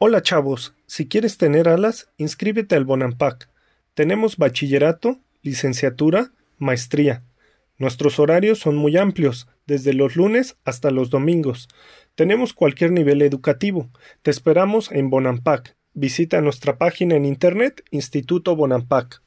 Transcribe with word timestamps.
Hola 0.00 0.22
chavos, 0.22 0.74
si 0.86 1.08
quieres 1.08 1.38
tener 1.38 1.68
alas, 1.68 2.08
inscríbete 2.18 2.76
al 2.76 2.84
Bonampak. 2.84 3.48
Tenemos 3.94 4.36
bachillerato, 4.36 5.18
licenciatura, 5.42 6.30
maestría. 6.56 7.24
Nuestros 7.78 8.20
horarios 8.20 8.60
son 8.60 8.76
muy 8.76 8.96
amplios, 8.96 9.48
desde 9.66 9.94
los 9.94 10.14
lunes 10.14 10.56
hasta 10.64 10.92
los 10.92 11.10
domingos. 11.10 11.66
Tenemos 12.14 12.52
cualquier 12.52 12.92
nivel 12.92 13.22
educativo. 13.22 13.90
Te 14.22 14.30
esperamos 14.30 14.92
en 14.92 15.10
Bonampak. 15.10 15.74
Visita 15.94 16.40
nuestra 16.40 16.78
página 16.78 17.16
en 17.16 17.24
internet 17.24 17.82
Instituto 17.90 18.54
Bonampak. 18.54 19.20